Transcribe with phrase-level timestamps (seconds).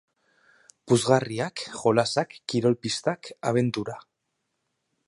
[0.91, 4.01] Puzgarriak, jolasak, kirol pistak, abentura.